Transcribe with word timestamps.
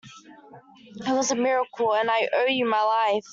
It 1.07 1.11
was 1.13 1.29
a 1.29 1.35
miracle, 1.35 1.93
and 1.93 2.09
I 2.09 2.27
owe 2.33 2.47
you 2.47 2.65
my 2.65 2.81
life. 2.81 3.27